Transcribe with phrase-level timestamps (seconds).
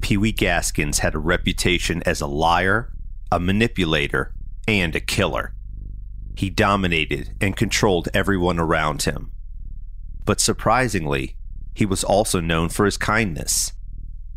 [0.00, 2.92] Pee Wee Gaskins had a reputation as a liar,
[3.32, 4.32] a manipulator,
[4.68, 5.54] and a killer.
[6.36, 9.32] He dominated and controlled everyone around him.
[10.24, 11.36] But surprisingly,
[11.74, 13.72] he was also known for his kindness.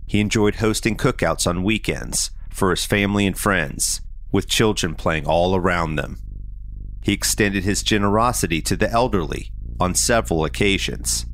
[0.08, 4.02] He enjoyed hosting cookouts on weekends for his family and friends,
[4.32, 6.20] with children playing all around them.
[7.04, 11.26] He extended his generosity to the elderly on several occasions.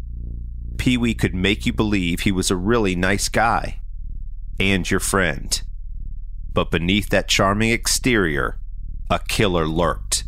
[0.77, 3.79] Pee Wee could make you believe he was a really nice guy
[4.59, 5.61] and your friend.
[6.53, 8.57] But beneath that charming exterior,
[9.09, 10.23] a killer lurked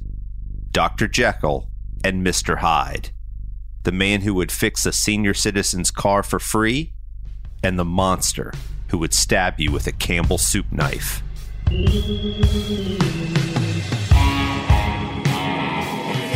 [0.72, 1.08] Dr.
[1.08, 1.70] Jekyll
[2.04, 2.58] and Mr.
[2.58, 3.10] Hyde.
[3.84, 6.94] The man who would fix a senior citizen's car for free,
[7.64, 8.54] and the monster
[8.90, 11.24] who would stab you with a Campbell soup knife.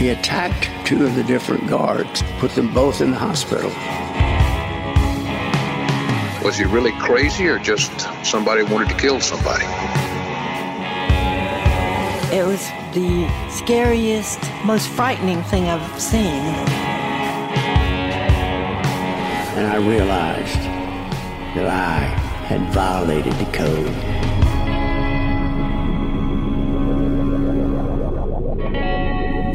[0.01, 3.69] He attacked two of the different guards, put them both in the hospital.
[6.43, 7.91] Was he really crazy or just
[8.25, 9.63] somebody wanted to kill somebody?
[12.35, 16.23] It was the scariest, most frightening thing I've seen.
[19.53, 20.59] And I realized
[21.55, 21.99] that I
[22.47, 23.95] had violated the code.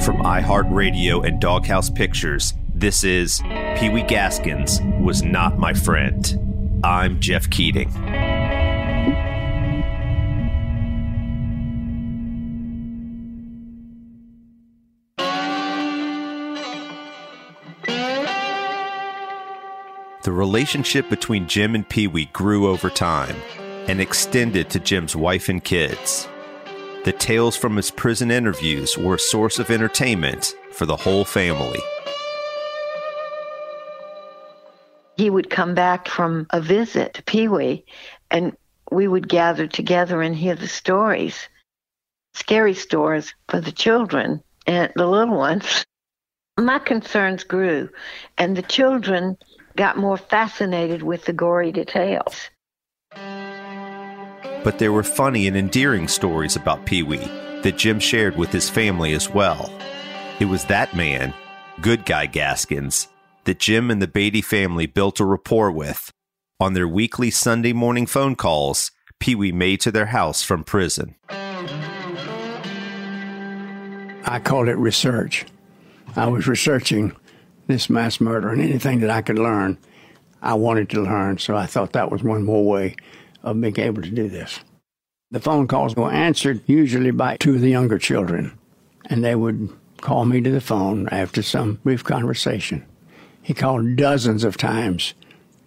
[0.02, 3.40] From iHeartRadio and Doghouse Pictures, this is
[3.76, 6.55] Pee Wee Gaskins Was Not My Friend.
[6.86, 7.90] I'm Jeff Keating.
[20.22, 23.34] The relationship between Jim and Pee Wee grew over time
[23.88, 26.28] and extended to Jim's wife and kids.
[27.04, 31.80] The tales from his prison interviews were a source of entertainment for the whole family.
[35.16, 37.84] He would come back from a visit to Pee Wee,
[38.30, 38.56] and
[38.90, 41.48] we would gather together and hear the stories,
[42.34, 45.84] scary stories for the children and the little ones.
[46.58, 47.88] My concerns grew,
[48.38, 49.36] and the children
[49.76, 52.50] got more fascinated with the gory details.
[54.64, 57.30] But there were funny and endearing stories about Pee Wee
[57.62, 59.72] that Jim shared with his family as well.
[60.40, 61.32] It was that man,
[61.80, 63.08] Good Guy Gaskins,
[63.46, 66.12] that Jim and the Beatty family built a rapport with.
[66.60, 71.16] On their weekly Sunday morning phone calls, Pee Wee made to their house from prison.
[74.28, 75.46] I called it research.
[76.14, 77.14] I was researching
[77.66, 79.78] this mass murder and anything that I could learn,
[80.42, 81.38] I wanted to learn.
[81.38, 82.96] So I thought that was one more way
[83.42, 84.60] of being able to do this.
[85.30, 88.56] The phone calls were answered usually by two of the younger children,
[89.06, 89.68] and they would
[90.00, 92.86] call me to the phone after some brief conversation.
[93.46, 95.14] He called dozens of times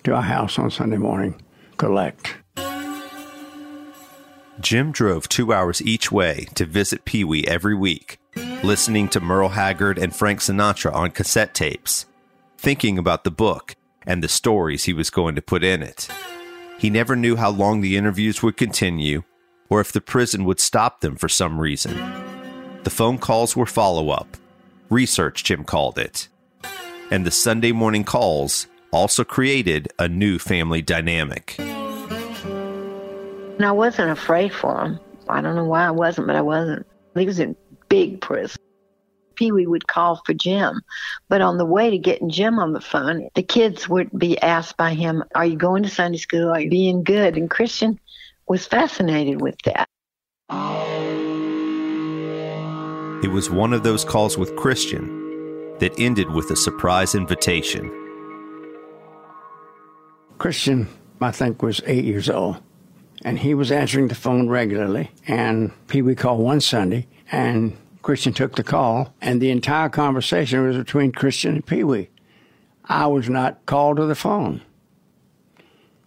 [0.04, 1.42] to our house on Sunday morning,
[1.78, 2.36] collect.
[4.60, 8.20] Jim drove two hours each way to visit Pee Wee every week,
[8.66, 12.06] listening to Merle Haggard and Frank Sinatra on cassette tapes,
[12.58, 16.10] thinking about the book and the stories he was going to put in it.
[16.80, 19.24] He never knew how long the interviews would continue
[19.70, 21.96] or if the prison would stop them for some reason.
[22.84, 24.36] The phone calls were follow up,
[24.90, 26.28] Research, Jim called it.
[27.12, 31.56] And the Sunday morning calls also created a new family dynamic.
[31.58, 35.00] And I wasn't afraid for him.
[35.28, 36.86] I don't know why I wasn't, but I wasn't.
[37.16, 37.56] He was in
[37.90, 38.58] big prison.
[39.36, 40.82] Pee Wee would call for Jim.
[41.30, 44.78] But on the way to getting Jim on the phone, the kids would be asked
[44.78, 46.50] by him, Are you going to Sunday school?
[46.50, 47.38] Are you being good?
[47.38, 48.00] And Christian
[48.48, 49.88] was fascinated with that.
[53.24, 55.19] It was one of those calls with Christian
[55.80, 57.92] that ended with a surprise invitation.
[60.38, 60.88] Christian,
[61.20, 62.62] I think, was eight years old,
[63.24, 65.12] and he was answering the phone regularly.
[65.28, 70.66] And Pee Wee called one Sunday, and Christian took the call, and the entire conversation
[70.66, 72.10] was between Christian and Pee Wee.
[72.86, 74.62] I was not called to the phone.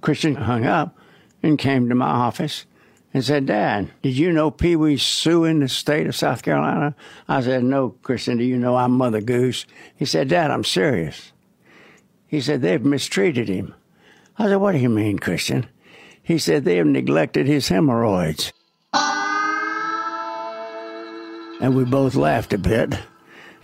[0.01, 0.97] Christian hung up
[1.43, 2.67] and came to my office
[3.15, 6.95] and said, Dad, did you know Pee Wee's suing the state of South Carolina?
[7.29, 9.67] I said, No, Christian, do you know I'm Mother Goose?
[9.95, 11.33] He said, Dad, I'm serious.
[12.27, 13.75] He said, They've mistreated him.
[14.39, 15.67] I said, What do you mean, Christian?
[16.23, 18.53] He said, They have neglected his hemorrhoids.
[21.61, 22.95] And we both laughed a bit.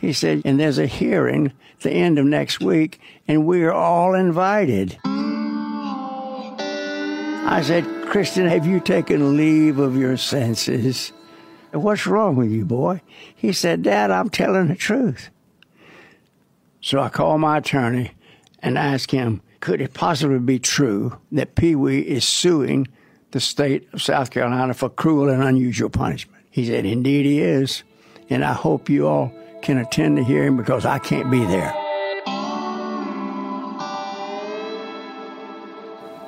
[0.00, 4.96] He said, and there's a hearing the end of next week, and we're all invited.
[7.50, 11.12] I said, Christian, have you taken leave of your senses?
[11.72, 13.02] What's wrong with you, boy?
[13.34, 15.30] He said, Dad, I'm telling the truth.
[16.80, 18.12] So I called my attorney
[18.60, 22.88] and asked him, could it possibly be true that Pee Wee is suing
[23.32, 26.42] the state of South Carolina for cruel and unusual punishment?
[26.50, 27.82] He said, Indeed, he is
[28.30, 29.32] and I hope you all
[29.62, 31.72] can attend the hearing because I can't be there.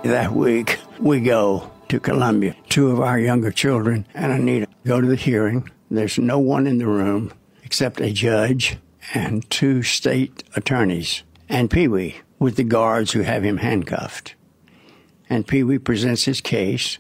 [0.05, 2.55] That week, we go to Columbia.
[2.69, 5.69] Two of our younger children and Anita go to the hearing.
[5.91, 7.33] There's no one in the room
[7.65, 8.77] except a judge
[9.15, 14.35] and two state attorneys and Pee Wee with the guards who have him handcuffed.
[15.29, 16.99] And Pee Wee presents his case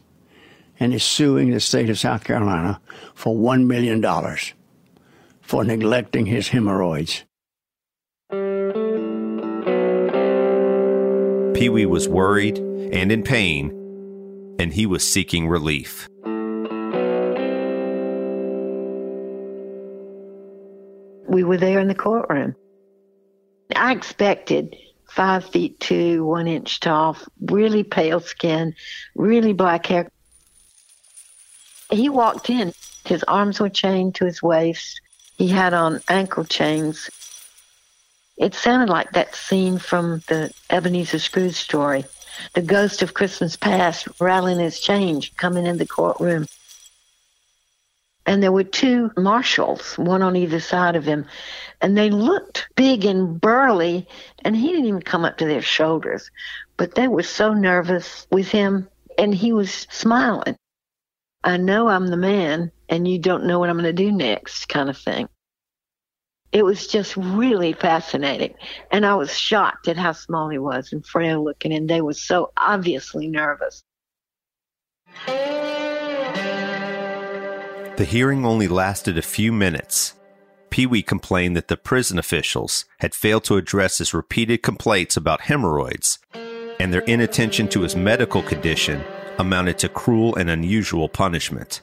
[0.79, 2.81] and is suing the state of South Carolina
[3.15, 4.05] for $1 million
[5.43, 7.25] for neglecting his hemorrhoids.
[11.55, 13.80] Pee Wee was worried and in pain,
[14.61, 16.07] and he was seeking relief.
[21.27, 22.55] We were there in the courtroom.
[23.75, 24.77] I expected
[25.09, 28.75] five feet two, one inch tall, really pale skin,
[29.15, 30.11] really black hair.
[31.91, 32.75] He walked in.
[33.07, 35.01] His arms were chained to his waist.
[35.39, 37.09] He had on ankle chains.
[38.37, 42.05] It sounded like that scene from the Ebenezer Scrooge story.
[42.55, 46.47] The ghost of Christmas past rattling his change coming in the courtroom.
[48.27, 51.27] And there were two marshals, one on either side of him,
[51.81, 54.07] and they looked big and burly,
[54.45, 56.31] and he didn't even come up to their shoulders.
[56.77, 58.89] But they were so nervous with him,
[59.19, 60.57] and he was smiling.
[61.43, 64.69] I know I'm the man, and you don't know what I'm going to do next,
[64.69, 65.29] kind of thing.
[66.53, 68.55] It was just really fascinating.
[68.91, 72.15] And I was shocked at how small he was and frail looking, and they were
[72.15, 73.85] so obviously nervous.
[77.97, 80.15] The hearing only lasted a few minutes.
[80.71, 85.43] Pee Wee complained that the prison officials had failed to address his repeated complaints about
[85.43, 89.05] hemorrhoids, and their inattention to his medical condition
[89.39, 91.83] amounted to cruel and unusual punishment.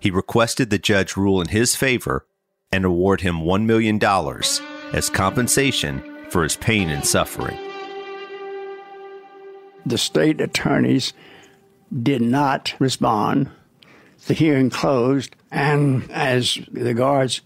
[0.00, 2.26] He requested the judge rule in his favor
[2.72, 4.02] and award him $1 million
[4.92, 7.58] as compensation for his pain and suffering.
[9.86, 11.14] The state attorneys
[12.02, 13.50] did not respond.
[14.26, 17.40] The hearing closed, and as the guards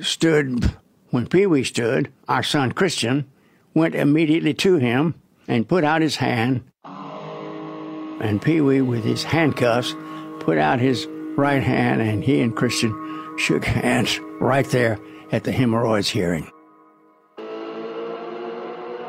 [0.00, 0.72] stood,
[1.10, 3.30] when Pee Wee stood, our son Christian
[3.74, 5.14] went immediately to him
[5.48, 6.62] and put out his hand.
[6.84, 9.94] And Pee Wee, with his handcuffs,
[10.40, 14.98] put out his right hand, and he and Christian shook hands right there
[15.30, 16.50] at the hemorrhoids hearing.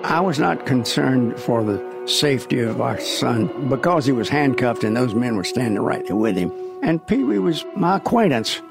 [0.03, 4.95] I was not concerned for the safety of our son because he was handcuffed and
[4.95, 6.51] those men were standing right there with him.
[6.83, 8.61] And Pee Wee was my acquaintance.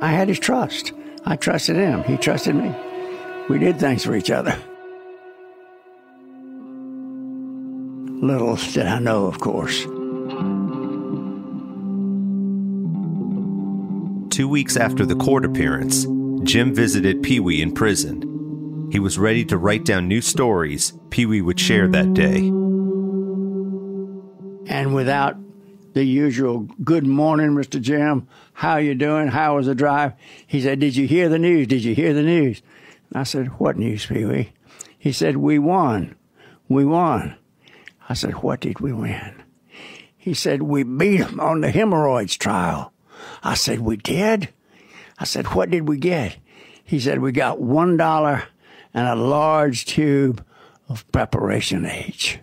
[0.00, 0.92] I had his trust.
[1.24, 2.04] I trusted him.
[2.04, 2.74] He trusted me.
[3.48, 4.56] We did things for each other.
[8.22, 9.86] Little did I know, of course.
[14.40, 16.06] Two weeks after the court appearance,
[16.44, 18.88] Jim visited Pee Wee in prison.
[18.90, 22.38] He was ready to write down new stories Pee Wee would share that day.
[24.66, 25.36] And without
[25.92, 27.78] the usual good morning, Mr.
[27.78, 28.26] Jim.
[28.54, 29.28] How you doing?
[29.28, 30.14] How was the drive?
[30.46, 31.66] He said, Did you hear the news?
[31.66, 32.62] Did you hear the news?
[33.10, 34.52] And I said, What news, Pee Wee?
[34.98, 36.16] He said, We won.
[36.66, 37.36] We won.
[38.08, 39.42] I said, What did we win?
[40.16, 42.94] He said, We beat him on the hemorrhoids trial.
[43.42, 44.50] I said, We did?
[45.18, 46.36] I said, What did we get?
[46.84, 48.44] He said, We got one dollar
[48.92, 50.44] and a large tube
[50.88, 52.38] of preparation H.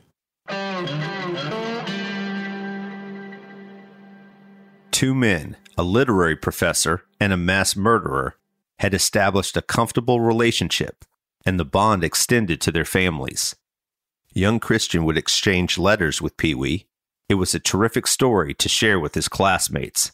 [4.92, 8.36] Two men, a literary professor and a mass murderer,
[8.80, 11.06] had established a comfortable relationship,
[11.46, 13.56] and the bond extended to their families.
[14.34, 16.88] Young Christian would exchange letters with Pee Wee.
[17.30, 20.12] It was a terrific story to share with his classmates.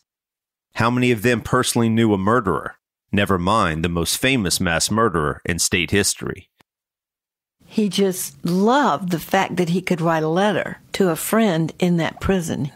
[0.75, 2.75] How many of them personally knew a murderer?
[3.11, 6.49] Never mind the most famous mass murderer in state history.
[7.65, 11.97] He just loved the fact that he could write a letter to a friend in
[11.97, 12.71] that prison.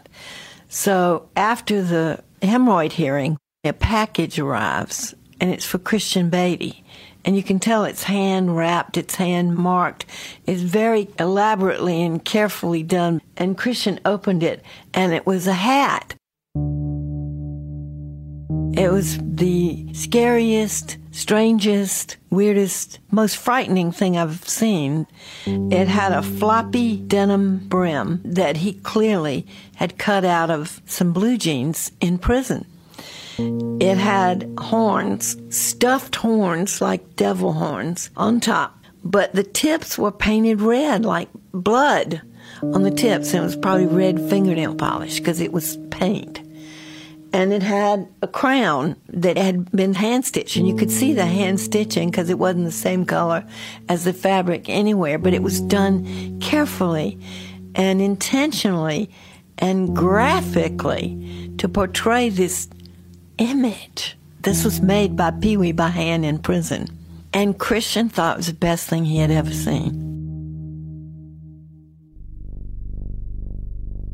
[0.68, 6.84] So after the hemorrhoid hearing, a package arrives and it's for Christian Beatty.
[7.24, 10.06] And you can tell it's hand wrapped, it's hand marked.
[10.46, 13.20] It's very elaborately and carefully done.
[13.36, 14.62] And Christian opened it
[14.94, 16.14] and it was a hat.
[18.78, 25.08] It was the scariest, strangest, weirdest, most frightening thing I've seen.
[25.46, 31.36] It had a floppy denim brim that he clearly had cut out of some blue
[31.36, 32.66] jeans in prison.
[33.36, 40.60] It had horns, stuffed horns like devil horns on top, but the tips were painted
[40.60, 42.22] red like blood
[42.62, 43.34] on the tips.
[43.34, 46.47] And it was probably red fingernail polish because it was paint
[47.32, 51.26] and it had a crown that had been hand stitched, and you could see the
[51.26, 53.44] hand stitching because it wasn't the same color
[53.88, 57.18] as the fabric anywhere, but it was done carefully
[57.74, 59.10] and intentionally
[59.58, 62.68] and graphically to portray this
[63.38, 64.16] image.
[64.42, 66.88] This was made by Pee Wee by hand in prison,
[67.34, 70.07] and Christian thought it was the best thing he had ever seen.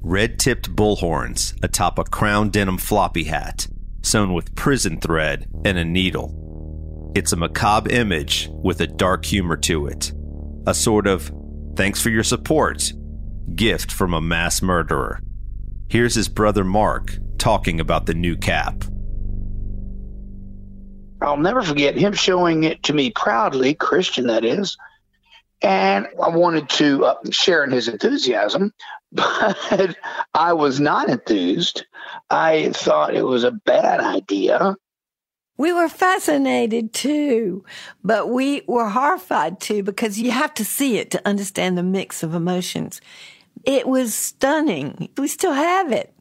[0.04, 3.66] Red tipped bullhorns atop a crown denim floppy hat,
[4.02, 7.12] sewn with prison thread and a needle.
[7.16, 10.12] It's a macabre image with a dark humor to it.
[10.66, 11.32] A sort of,
[11.74, 12.92] thanks for your support,
[13.54, 15.20] gift from a mass murderer.
[15.88, 18.84] Here's his brother Mark talking about the new cap.
[21.22, 24.76] I'll never forget him showing it to me proudly, Christian that is.
[25.64, 28.74] And I wanted to uh, share in his enthusiasm,
[29.12, 29.96] but
[30.34, 31.86] I was not enthused.
[32.28, 34.76] I thought it was a bad idea.
[35.56, 37.64] We were fascinated too,
[38.02, 42.22] but we were horrified too because you have to see it to understand the mix
[42.22, 43.00] of emotions.
[43.64, 45.08] It was stunning.
[45.16, 46.12] We still have it.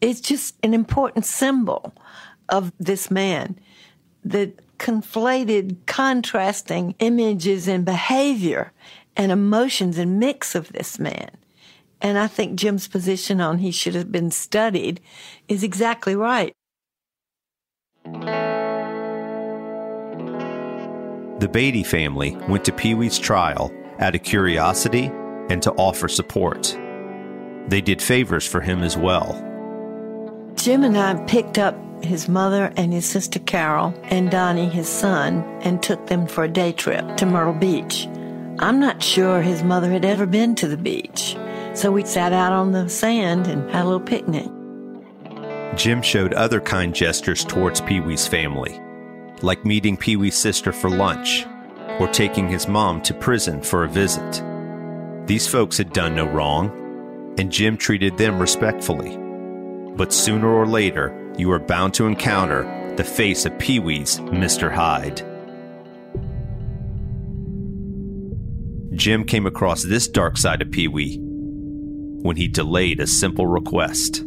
[0.00, 1.92] It's just an important symbol
[2.50, 3.58] of this man.
[4.24, 8.72] The conflated, contrasting images and behavior
[9.16, 11.30] and emotions and mix of this man.
[12.00, 15.00] And I think Jim's position on he should have been studied
[15.48, 16.52] is exactly right.
[21.40, 25.10] The Beatty family went to Pee Wee's trial out of curiosity
[25.48, 26.76] and to offer support.
[27.68, 29.32] They did favors for him as well.
[30.54, 35.42] Jim and I picked up his mother and his sister Carol and Donnie, his son,
[35.62, 38.06] and took them for a day trip to Myrtle Beach.
[38.58, 41.36] I'm not sure his mother had ever been to the beach.
[41.74, 44.46] So we sat out on the sand and had a little picnic.
[45.76, 48.80] Jim showed other kind gestures towards Pee Wee's family,
[49.42, 51.44] like meeting Pee Wee's sister for lunch
[52.00, 54.42] or taking his mom to prison for a visit.
[55.26, 59.18] These folks had done no wrong, and Jim treated them respectfully.
[59.96, 62.62] But sooner or later, you are bound to encounter
[62.96, 64.72] the face of Pee Wee's Mr.
[64.72, 65.22] Hyde.
[68.96, 74.24] Jim came across this dark side of Pee Wee when he delayed a simple request.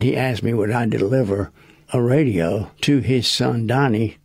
[0.00, 1.50] He asked me would I deliver
[1.92, 4.18] a radio to his son Donnie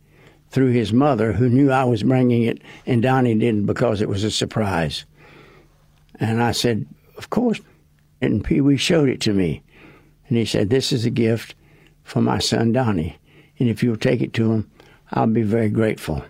[0.50, 4.24] through his mother, who knew I was bringing it, and Donnie didn't because it was
[4.24, 5.04] a surprise.
[6.16, 7.60] And I said, Of course.
[8.20, 9.62] And Pee Wee showed it to me.
[10.28, 11.54] And he said, This is a gift
[12.02, 13.18] for my son Donnie.
[13.58, 14.70] And if you'll take it to him,
[15.12, 16.24] I'll be very grateful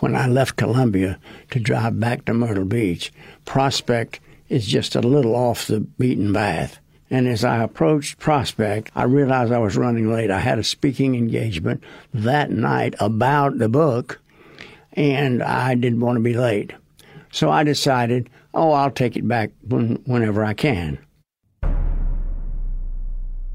[0.00, 1.18] when I left Columbia
[1.50, 3.12] to drive back to Myrtle Beach.
[3.44, 6.80] Prospect is just a little off the beaten path.
[7.10, 10.30] And as I approached Prospect, I realized I was running late.
[10.30, 11.82] I had a speaking engagement
[12.14, 14.20] that night about the book,
[14.92, 16.72] and I didn't want to be late.
[17.30, 20.98] So I decided Oh, I'll take it back when, whenever I can.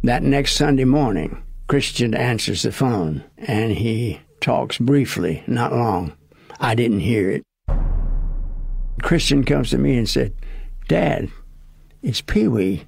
[0.04, 6.16] That next Sunday morning, Christian answers the phone and he talks briefly, not long.
[6.60, 7.44] I didn't hear it.
[9.02, 10.34] Christian comes to me and said,
[10.88, 11.30] Dad,
[12.02, 12.88] it's Pee Wee,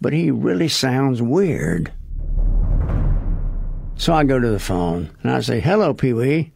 [0.00, 1.92] but he really sounds weird.
[3.94, 6.52] So I go to the phone and I say, Hello, Pee Wee.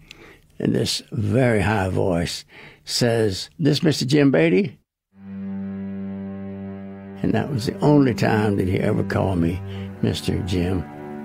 [0.58, 2.44] in this very high voice
[2.86, 4.06] says, This Mr.
[4.06, 4.80] Jim Beatty?
[7.22, 9.60] And that was the only time that he ever called me
[10.00, 10.44] Mr.
[10.46, 10.80] Jim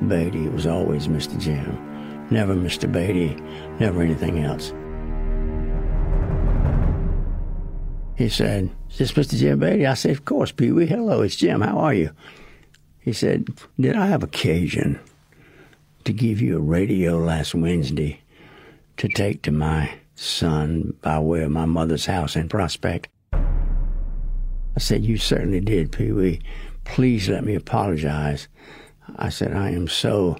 [0.09, 0.45] Beatty.
[0.45, 1.39] It was always Mr.
[1.39, 1.87] Jim.
[2.29, 2.91] Never Mr.
[2.91, 3.35] Beatty,
[3.79, 4.73] never anything else.
[8.17, 9.37] He said, Is this Mr.
[9.37, 9.85] Jim Beatty?
[9.85, 10.87] I said, Of course, Pee Wee.
[10.87, 11.61] Hello, it's Jim.
[11.61, 12.11] How are you?
[12.99, 13.49] He said,
[13.79, 14.99] Did I have occasion
[16.05, 18.21] to give you a radio last Wednesday
[18.97, 23.09] to take to my son by way of my mother's house in Prospect?
[23.33, 26.41] I said, You certainly did, Pee Wee.
[26.83, 28.47] Please let me apologize.
[29.17, 30.37] I said, I am so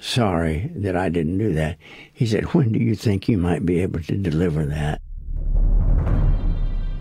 [0.00, 1.76] sorry that I didn't do that.
[2.12, 5.00] He said, When do you think you might be able to deliver that?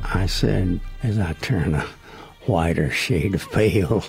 [0.03, 1.85] I said, as I turned a
[2.45, 4.03] whiter shade of pale,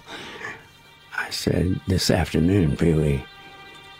[1.16, 3.24] I said, This afternoon, Pee Wee.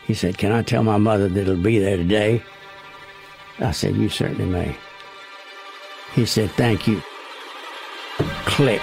[0.05, 2.43] He said, Can I tell my mother that it'll be there today?
[3.61, 4.75] I said, You certainly may.
[6.13, 7.01] He said, Thank you.
[8.45, 8.81] Click.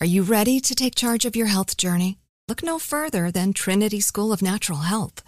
[0.00, 2.18] Are you ready to take charge of your health journey?
[2.46, 5.27] Look no further than Trinity School of Natural Health.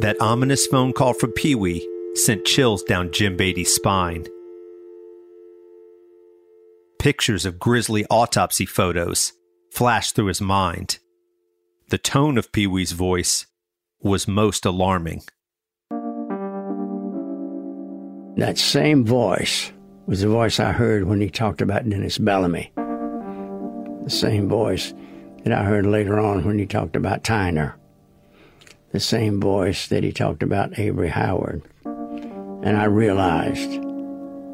[0.00, 4.26] That ominous phone call from Pee Wee sent chills down Jim Beatty's spine.
[6.98, 9.34] Pictures of grisly autopsy photos
[9.70, 10.98] flashed through his mind.
[11.90, 13.46] The tone of Pee Wee's voice
[14.00, 15.24] was most alarming.
[18.36, 19.72] That same voice
[20.06, 22.72] was the voice I heard when he talked about Dennis Bellamy.
[24.04, 24.94] The same voice
[25.44, 27.74] that I heard later on when he talked about Tyner
[28.92, 31.62] the same voice that he talked about Avery Howard.
[31.84, 33.82] And I realized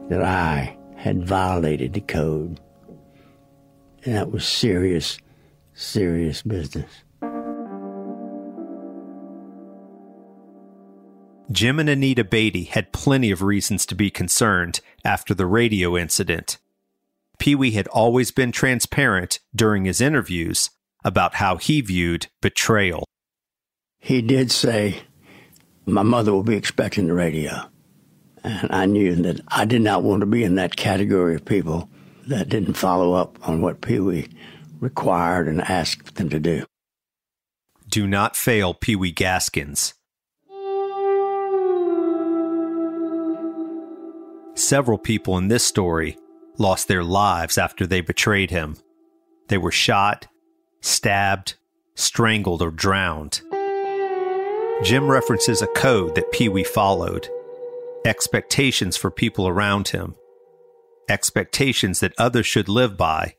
[0.09, 2.61] that I had violated the code.
[4.05, 5.19] And that was serious,
[5.75, 6.91] serious business.
[11.51, 16.59] Jim and Anita Beatty had plenty of reasons to be concerned after the radio incident.
[17.39, 20.71] Pee Wee had always been transparent during his interviews
[21.05, 23.05] about how he viewed betrayal.
[23.99, 25.03] He did say,
[25.87, 27.69] My mother will be expecting the radio.
[28.45, 31.89] And I knew that I did not want to be in that category of people
[32.29, 34.29] that didn't follow up on what Pee Wee
[34.81, 36.65] required and asked them to do.
[37.89, 39.95] Do not fail Pee Wee Gaskins.
[44.55, 46.17] Several people in this story
[46.59, 48.77] lost their lives after they betrayed him.
[49.49, 50.27] They were shot,
[50.81, 51.55] stabbed,
[51.95, 53.41] strangled, or drowned.
[54.83, 57.29] Jim references a code that Pee Wee followed
[58.05, 60.15] expectations for people around him,
[61.09, 63.35] expectations that others should live by,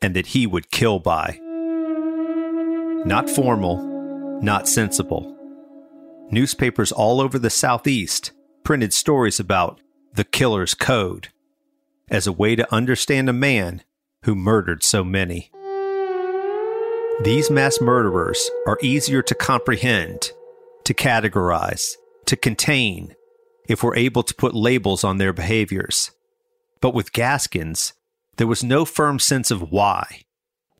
[0.00, 1.38] and that he would kill by.
[3.04, 5.36] Not formal, not sensible.
[6.30, 8.32] Newspapers all over the Southeast
[8.64, 9.80] printed stories about
[10.14, 11.28] the killer's code
[12.10, 13.82] as a way to understand a man
[14.24, 15.50] who murdered so many.
[17.22, 20.32] These mass murderers are easier to comprehend,
[20.88, 21.92] to categorize,
[22.26, 23.14] to contain,
[23.68, 26.10] if we're able to put labels on their behaviors.
[26.80, 27.92] But with Gaskins,
[28.36, 30.22] there was no firm sense of why,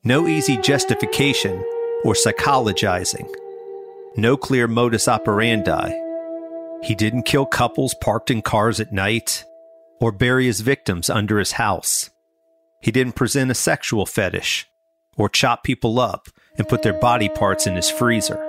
[0.02, 1.64] no easy justification
[2.04, 3.32] or psychologizing,
[4.16, 5.92] no clear modus operandi
[6.82, 9.44] he didn't kill couples parked in cars at night
[10.00, 12.10] or bury his victims under his house.
[12.80, 14.66] He didn't present a sexual fetish
[15.16, 18.47] or chop people up and put their body parts in his freezer.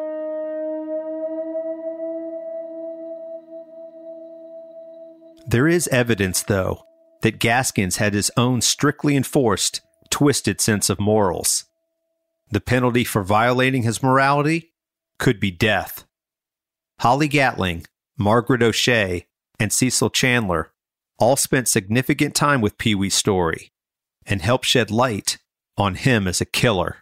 [5.49, 6.83] There is evidence, though,
[7.23, 9.81] that Gaskins had his own strictly enforced,
[10.11, 11.65] twisted sense of morals.
[12.51, 14.73] The penalty for violating his morality
[15.17, 16.05] could be death.
[16.99, 19.25] Holly Gatling, Margaret O'Shea,
[19.59, 20.71] and Cecil Chandler
[21.17, 23.71] all spent significant time with Pee Wee's story
[24.27, 25.39] and helped shed light
[25.77, 26.97] on him as a killer.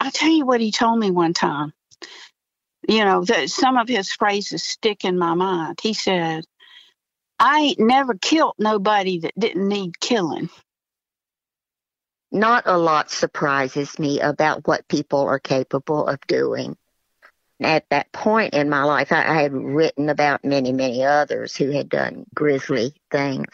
[0.00, 1.72] I'll tell you what he told me one time.
[2.88, 5.78] You know, that some of his phrases stick in my mind.
[5.80, 6.44] He said,
[7.38, 10.48] I ain't never killed nobody that didn't need killing.
[12.30, 16.76] Not a lot surprises me about what people are capable of doing
[17.60, 21.70] at that point in my life, I, I had written about many, many others who
[21.70, 23.48] had done grisly things.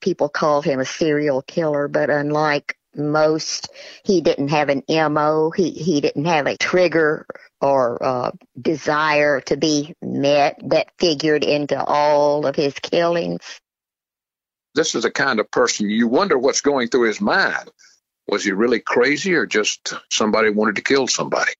[0.00, 3.68] People called him a serial killer, but unlike most,
[4.04, 5.50] he didn't have an MO.
[5.50, 7.26] He, he didn't have a trigger
[7.64, 13.40] or uh, desire to be met that figured into all of his killings.
[14.74, 17.70] This is the kind of person you wonder what's going through his mind.
[18.28, 21.52] Was he really crazy or just somebody wanted to kill somebody?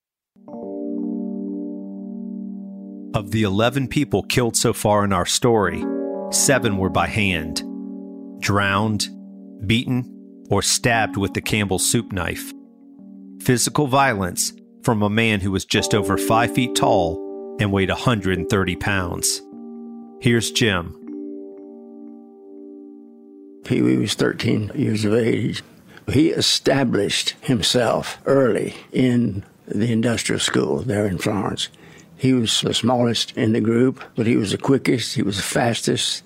[3.15, 5.83] Of the 11 people killed so far in our story,
[6.33, 7.63] seven were by hand,
[8.41, 9.09] drowned,
[9.67, 12.53] beaten, or stabbed with the Campbell soup knife.
[13.41, 14.53] Physical violence
[14.85, 19.43] from a man who was just over five feet tall and weighed 130 pounds.
[20.21, 21.01] Here's Jim.
[23.65, 25.63] Pee Wee was 13 years of age.
[26.13, 31.71] He established himself early in the industrial school there in Florence.
[32.17, 35.43] He was the smallest in the group, but he was the quickest, he was the
[35.43, 36.23] fastest.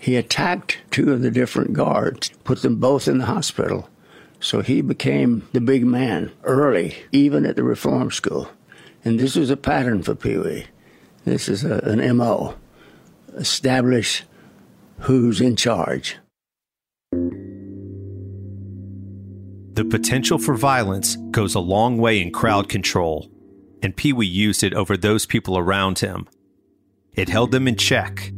[0.00, 3.88] He attacked two of the different guards, put them both in the hospital.
[4.44, 8.50] So he became the big man early, even at the reform school.
[9.02, 10.66] And this was a pattern for Pee Wee.
[11.24, 12.54] This is a, an MO.
[13.34, 14.24] Establish
[14.98, 16.18] who's in charge.
[19.72, 23.30] The potential for violence goes a long way in crowd control
[23.82, 26.28] and Pee Wee used it over those people around him.
[27.14, 28.30] It held them in check,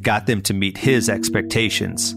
[0.00, 2.14] got them to meet his expectations.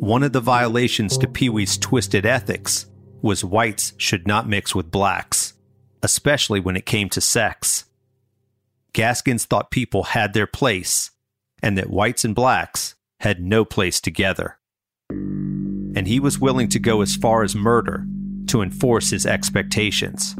[0.00, 2.86] One of the violations to Pee Wee's twisted ethics
[3.22, 5.54] was whites should not mix with blacks,
[6.02, 7.84] especially when it came to sex.
[8.92, 11.10] Gaskins thought people had their place
[11.62, 14.58] and that whites and blacks had no place together.
[15.10, 18.06] And he was willing to go as far as murder
[18.46, 20.36] to enforce his expectations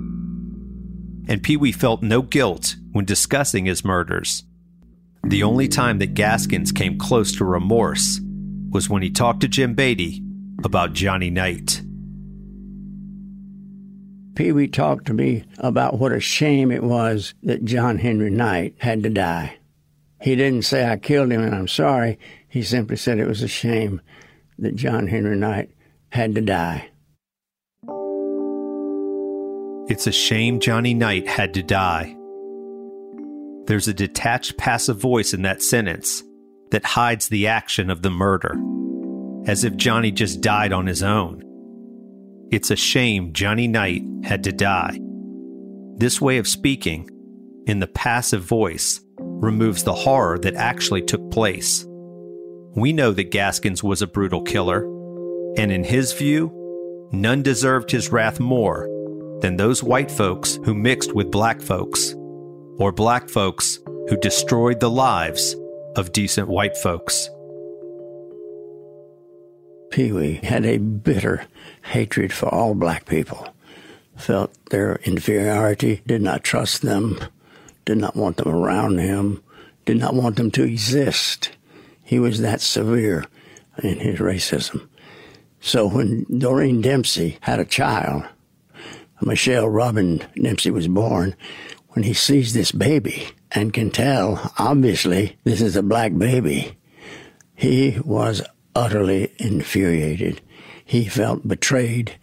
[1.28, 4.44] and Pee Wee felt no guilt when discussing his murders.
[5.24, 8.20] The only time that Gaskins came close to remorse
[8.70, 10.22] was when he talked to Jim Beatty
[10.64, 11.82] about Johnny Knight.
[14.34, 18.76] Pee Wee talked to me about what a shame it was that John Henry Knight
[18.78, 19.58] had to die.
[20.20, 22.18] He didn't say I killed him and I'm sorry.
[22.48, 24.00] He simply said it was a shame
[24.58, 25.70] that John Henry Knight
[26.10, 26.88] had to die.
[29.90, 32.14] It's a shame Johnny Knight had to die.
[33.66, 36.22] There's a detached passive voice in that sentence
[36.70, 38.56] that hides the action of the murder,
[39.46, 41.42] as if Johnny just died on his own.
[42.50, 44.98] It's a shame Johnny Knight had to die.
[45.96, 47.10] This way of speaking,
[47.66, 51.84] in the passive voice, removes the horror that actually took place.
[52.74, 54.84] We know that Gaskins was a brutal killer,
[55.56, 58.88] and in his view, none deserved his wrath more
[59.40, 62.14] than those white folks who mixed with black folks,
[62.78, 63.78] or black folks
[64.08, 65.54] who destroyed the lives
[65.98, 67.28] of decent white folks.
[69.90, 71.44] Pee Wee had a bitter
[71.82, 73.48] hatred for all black people,
[74.16, 77.18] felt their inferiority, did not trust them,
[77.84, 79.42] did not want them around him,
[79.86, 81.50] did not want them to exist.
[82.04, 83.24] He was that severe
[83.82, 84.86] in his racism.
[85.60, 88.24] So when Doreen Dempsey had a child,
[89.20, 91.34] Michelle Robin Dempsey was born,
[91.88, 96.76] when he sees this baby and can tell, obviously, this is a black baby,
[97.54, 98.42] he was
[98.74, 100.40] utterly infuriated.
[100.84, 102.18] He felt betrayed.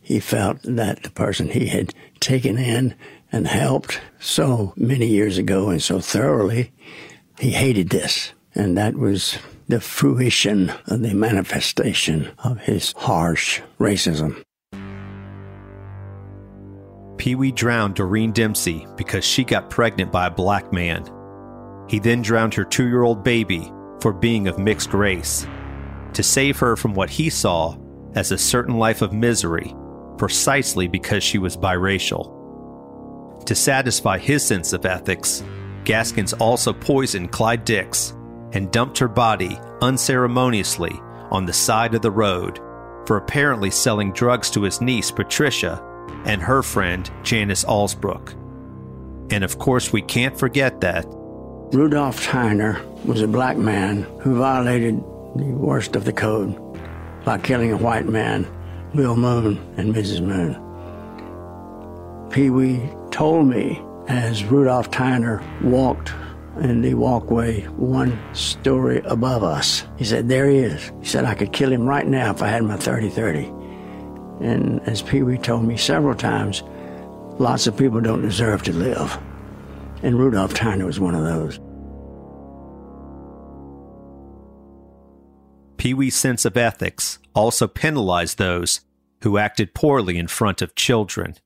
[0.00, 2.94] He felt that the person he had taken in
[3.30, 6.72] and helped so many years ago and so thoroughly,
[7.38, 8.32] he hated this.
[8.54, 14.42] And that was the fruition of the manifestation of his harsh racism.
[17.22, 21.08] Pee Wee drowned Doreen Dempsey because she got pregnant by a black man.
[21.88, 25.46] He then drowned her two year old baby for being of mixed race,
[26.14, 27.76] to save her from what he saw
[28.16, 29.72] as a certain life of misery
[30.18, 33.44] precisely because she was biracial.
[33.46, 35.44] To satisfy his sense of ethics,
[35.84, 38.14] Gaskins also poisoned Clyde Dix
[38.50, 40.98] and dumped her body unceremoniously
[41.30, 42.58] on the side of the road
[43.06, 45.80] for apparently selling drugs to his niece Patricia
[46.24, 48.32] and her friend Janice Alsbrook.
[49.32, 51.06] And of course, we can't forget that
[51.72, 54.98] Rudolph Tyner was a black man who violated
[55.36, 56.54] the worst of the code
[57.24, 58.46] by killing a white man,
[58.94, 60.20] Bill Moon and Mrs.
[60.20, 60.58] Moon.
[62.30, 66.12] Pee Wee told me as Rudolph Tyner walked
[66.60, 69.84] in the walkway one story above us.
[69.96, 70.92] He said, There he is.
[71.00, 73.50] He said, I could kill him right now if I had my 30 30.
[74.40, 76.62] And as Pee Wee told me several times,
[77.38, 79.18] lots of people don't deserve to live.
[80.02, 81.60] And Rudolph Tyner was one of those.
[85.76, 88.82] Pee Wee's sense of ethics also penalized those
[89.22, 91.36] who acted poorly in front of children.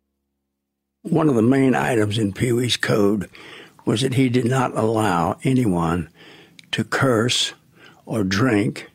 [1.02, 3.30] One of the main items in Pee Wee's code
[3.84, 6.10] was that he did not allow anyone
[6.72, 7.54] to curse
[8.04, 8.90] or drink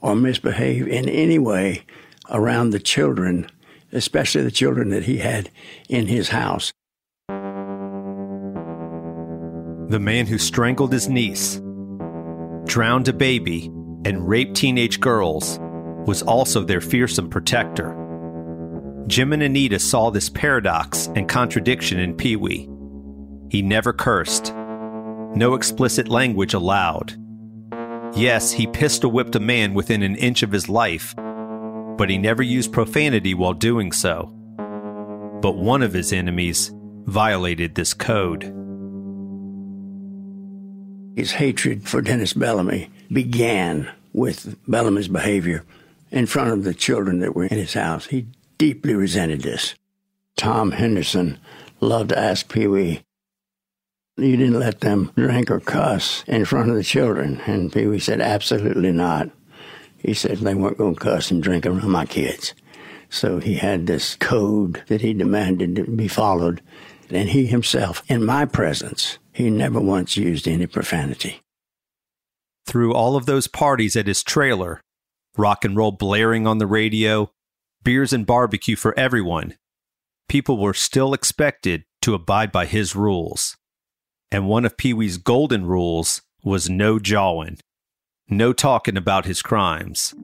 [0.00, 1.84] or misbehave in any way
[2.30, 3.46] around the children,
[3.92, 5.50] especially the children that he had
[5.88, 6.72] in his house.
[9.88, 11.60] The man who strangled his niece,
[12.64, 13.66] drowned a baby,
[14.04, 15.58] and raped teenage girls
[16.06, 17.96] was also their fearsome protector.
[19.06, 22.68] Jim and Anita saw this paradox and contradiction in Pee Wee.
[23.50, 24.54] He never cursed,
[25.34, 27.16] no explicit language allowed.
[28.14, 31.14] Yes, he pistol whipped a man within an inch of his life
[32.00, 34.32] but he never used profanity while doing so.
[35.42, 36.72] But one of his enemies
[37.04, 38.44] violated this code.
[41.14, 45.62] His hatred for Dennis Bellamy began with Bellamy's behavior
[46.10, 48.06] in front of the children that were in his house.
[48.06, 49.74] He deeply resented this.
[50.38, 51.38] Tom Henderson
[51.80, 53.02] loved to ask Pee Wee,
[54.16, 57.42] You didn't let them drink or cuss in front of the children.
[57.44, 59.28] And Pee Wee said, Absolutely not.
[60.02, 62.54] He said they weren't going to cuss and drink around my kids.
[63.08, 66.62] So he had this code that he demanded to be followed.
[67.10, 71.40] And he himself, in my presence, he never once used any profanity.
[72.66, 74.80] Through all of those parties at his trailer,
[75.36, 77.32] rock and roll blaring on the radio,
[77.82, 79.56] beers and barbecue for everyone,
[80.28, 83.56] people were still expected to abide by his rules.
[84.30, 87.58] And one of Pee Wee's golden rules was no jawing.
[88.32, 90.14] No talking about his crimes.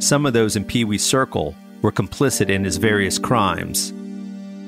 [0.00, 3.92] Some of those in Pee Wee's circle were complicit in his various crimes.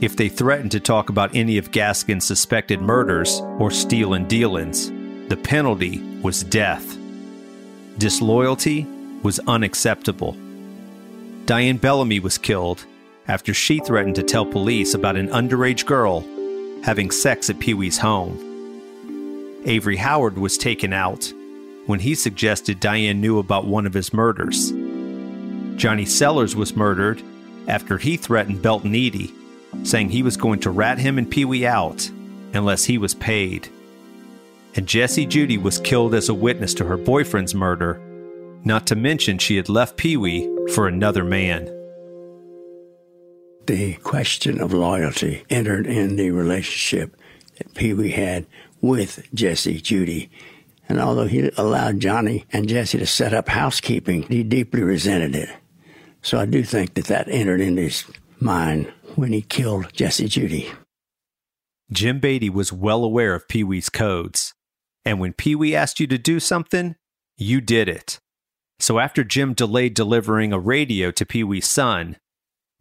[0.00, 4.90] If they threatened to talk about any of Gaskin's suspected murders or stealing dealings,
[5.28, 6.96] the penalty was death.
[7.98, 8.86] Disloyalty
[9.24, 10.36] was unacceptable.
[11.46, 12.86] Diane Bellamy was killed
[13.26, 16.20] after she threatened to tell police about an underage girl
[16.84, 18.43] having sex at Pee Wee's home.
[19.66, 21.32] Avery Howard was taken out
[21.86, 24.72] when he suggested Diane knew about one of his murders.
[25.76, 27.22] Johnny Sellers was murdered
[27.66, 29.32] after he threatened Belton Eady,
[29.82, 32.10] saying he was going to rat him and Pee Wee out
[32.52, 33.68] unless he was paid.
[34.76, 38.00] And Jessie Judy was killed as a witness to her boyfriend's murder,
[38.64, 41.66] not to mention she had left Pee Wee for another man.
[43.66, 47.16] The question of loyalty entered in the relationship
[47.56, 48.46] that Pee Wee had
[48.84, 50.30] with Jesse Judy.
[50.88, 55.48] And although he allowed Johnny and Jesse to set up housekeeping, he deeply resented it.
[56.20, 58.04] So I do think that that entered into his
[58.38, 60.70] mind when he killed Jesse Judy.
[61.90, 64.52] Jim Beatty was well aware of Pee Wee's codes.
[65.04, 66.96] And when Pee Wee asked you to do something,
[67.38, 68.20] you did it.
[68.78, 72.18] So after Jim delayed delivering a radio to Pee Wee's son,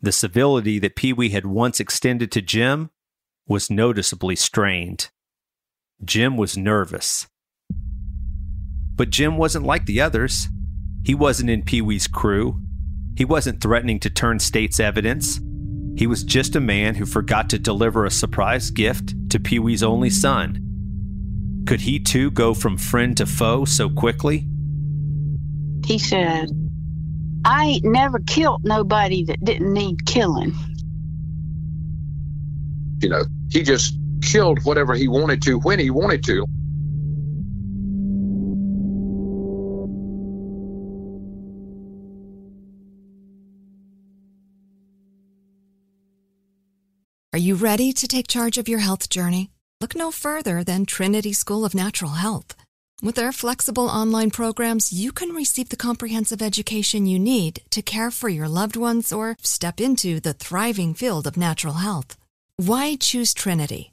[0.02, 2.90] the civility that Pee Wee had once extended to Jim
[3.48, 5.10] was noticeably strained.
[6.06, 7.28] Jim was nervous.
[8.96, 10.48] But Jim wasn't like the others.
[11.04, 12.62] He wasn't in Pee Wee's crew.
[13.16, 15.40] He wasn't threatening to turn state's evidence.
[15.96, 19.84] He was just a man who forgot to deliver a surprise gift to Pee Wee's
[19.84, 21.64] only son.
[21.68, 24.48] Could he too go from friend to foe so quickly?
[25.86, 26.50] He said,
[27.46, 30.54] I ain't never killed nobody that didn't need killing.
[33.02, 36.46] You know, he just killed whatever he wanted to when he wanted to.
[47.34, 49.50] Are you ready to take charge of your health journey?
[49.82, 52.56] Look no further than Trinity School of Natural Health.
[53.02, 58.12] With their flexible online programs, you can receive the comprehensive education you need to care
[58.12, 62.18] for your loved ones or step into the thriving field of natural health.
[62.58, 63.93] Why choose Trinity?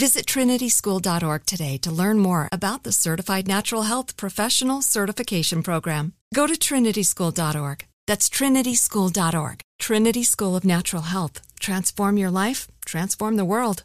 [0.00, 6.14] Visit trinityschool.org today to learn more about the Certified Natural Health Professional Certification Program.
[6.34, 7.86] Go to trinityschool.org.
[8.08, 9.60] That's trinityschool.org.
[9.78, 11.40] Trinity School of Natural Health.
[11.60, 13.84] Transform your life, transform the world.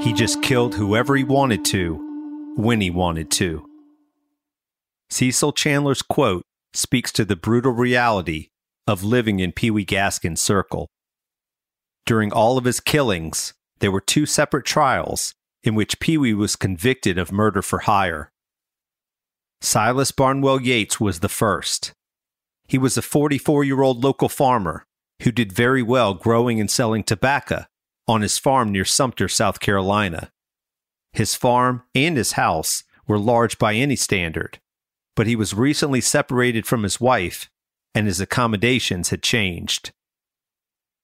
[0.00, 3.66] He just killed whoever he wanted to, when he wanted to.
[5.10, 6.42] Cecil Chandler's quote
[6.72, 8.48] speaks to the brutal reality
[8.86, 10.88] of living in Pee Wee Gaskins' circle.
[12.06, 16.56] During all of his killings, there were two separate trials in which Pee Wee was
[16.56, 18.30] convicted of murder for hire.
[19.60, 21.92] Silas Barnwell Yates was the first.
[22.66, 24.86] He was a 44 year old local farmer
[25.22, 27.66] who did very well growing and selling tobacco
[28.10, 30.32] on his farm near Sumter, South Carolina.
[31.12, 34.58] His farm and his house were large by any standard,
[35.14, 37.48] but he was recently separated from his wife
[37.94, 39.92] and his accommodations had changed.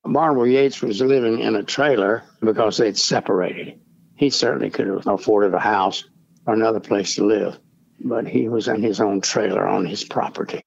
[0.05, 3.79] Barnwell Yates was living in a trailer because they'd separated.
[4.17, 6.05] He certainly could have afforded a house
[6.45, 7.57] or another place to live,
[8.01, 10.61] but he was in his own trailer on his property.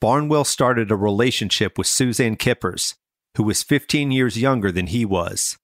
[0.00, 2.96] Barnwell started a relationship with Suzanne Kippers,
[3.36, 5.56] who was 15 years younger than he was.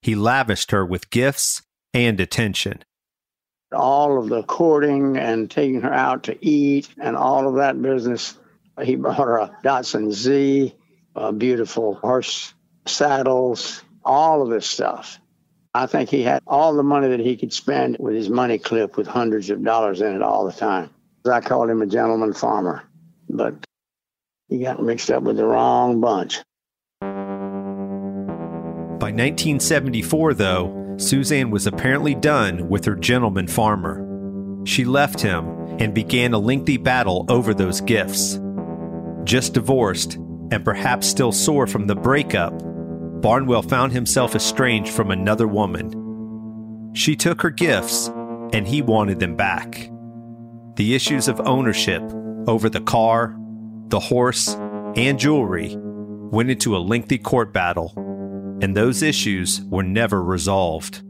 [0.00, 1.62] He lavished her with gifts
[1.94, 2.82] and attention.
[3.72, 8.36] All of the courting and taking her out to eat and all of that business.
[8.82, 10.74] He bought her a Datsun Z,
[11.14, 12.52] a beautiful horse
[12.86, 15.18] saddles, all of this stuff.
[15.74, 18.96] I think he had all the money that he could spend with his money clip
[18.96, 20.90] with hundreds of dollars in it all the time.
[21.30, 22.82] I called him a gentleman farmer,
[23.28, 23.54] but
[24.48, 26.40] he got mixed up with the wrong bunch.
[29.02, 34.06] By 1974, though, Suzanne was apparently done with her gentleman farmer.
[34.64, 35.48] She left him
[35.80, 38.38] and began a lengthy battle over those gifts.
[39.24, 40.14] Just divorced,
[40.52, 42.54] and perhaps still sore from the breakup,
[43.20, 46.92] Barnwell found himself estranged from another woman.
[46.94, 48.06] She took her gifts,
[48.52, 49.90] and he wanted them back.
[50.76, 52.04] The issues of ownership
[52.46, 53.36] over the car,
[53.88, 54.54] the horse,
[54.94, 57.92] and jewelry went into a lengthy court battle,
[58.62, 61.02] and those issues were never resolved.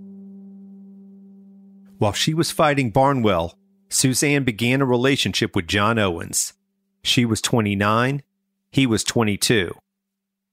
[1.98, 3.56] While she was fighting Barnwell,
[3.88, 6.54] Suzanne began a relationship with John Owens.
[7.04, 8.24] She was 29,
[8.72, 9.72] he was 22.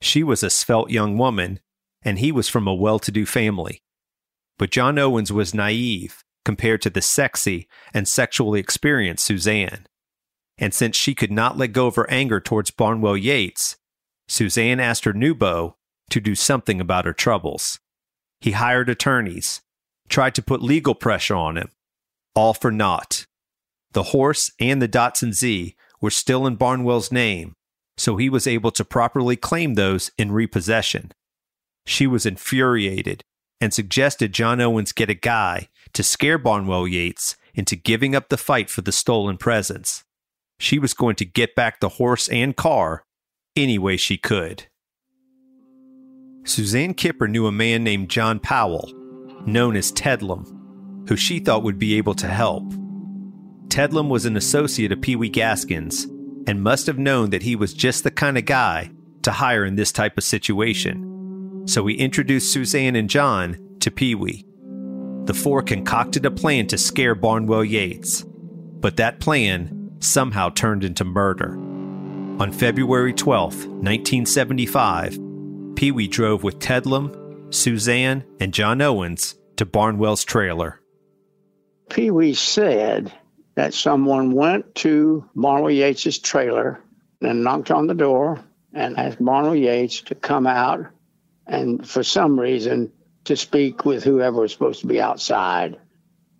[0.02, 1.60] She was a svelte young woman,
[2.04, 3.82] and he was from a well to do family.
[4.60, 9.88] But John Owens was naive compared to the sexy and sexually experienced Suzanne
[10.60, 13.78] and since she could not let go of her anger towards Barnwell Yates,
[14.28, 15.78] Suzanne asked her new beau
[16.10, 17.80] to do something about her troubles.
[18.42, 19.62] He hired attorneys,
[20.08, 21.70] tried to put legal pressure on him,
[22.36, 23.26] all for naught.
[23.92, 27.54] The horse and the Datsun Z were still in Barnwell's name,
[27.98, 31.12] so he was able to properly claim those in repossession.
[31.86, 33.24] She was infuriated
[33.60, 38.38] and suggested John Owens get a guy to scare Barnwell Yates into giving up the
[38.38, 40.04] fight for the stolen presents.
[40.60, 43.04] She was going to get back the horse and car
[43.56, 44.68] any way she could.
[46.50, 48.92] Suzanne Kipper knew a man named John Powell,
[49.46, 52.64] known as Tedlam, who she thought would be able to help.
[53.68, 56.06] Tedlam was an associate of Pee Wee Gaskins
[56.48, 58.90] and must have known that he was just the kind of guy
[59.22, 61.66] to hire in this type of situation.
[61.68, 64.44] So he introduced Suzanne and John to Pee Wee.
[65.26, 71.06] The four concocted a plan to scare Barnwell Yates, but that plan somehow turned into
[71.06, 71.54] murder.
[72.42, 75.29] On February 12, 1975,
[75.80, 80.82] Pee Wee drove with Tedlam, Suzanne, and John Owens to Barnwell's trailer.
[81.90, 83.14] Pee Wee said
[83.56, 86.84] that someone went to Barnwell Yates's trailer
[87.22, 90.86] and knocked on the door and asked Barnwell Yates to come out
[91.48, 92.92] and, for some reason,
[93.24, 95.80] to speak with whoever was supposed to be outside.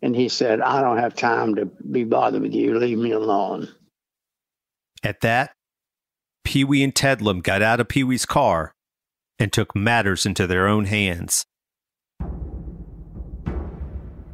[0.02, 2.78] And he said, I don't have time to be bothered with you.
[2.78, 3.70] Leave me alone.
[5.02, 5.54] At that,
[6.44, 8.74] Pee Wee and Tedlam got out of Pee Wee's car
[9.40, 11.46] and took matters into their own hands.